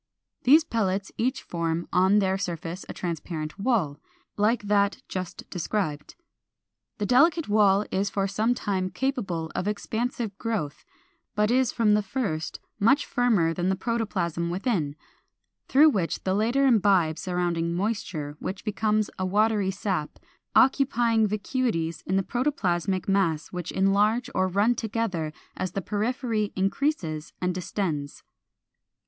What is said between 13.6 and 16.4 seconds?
the protoplasm within; through it the